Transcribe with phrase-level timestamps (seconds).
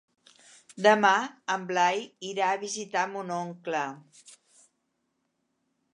[0.85, 1.11] Demà
[1.57, 2.01] en Blai
[2.31, 3.85] irà a visitar mon oncle.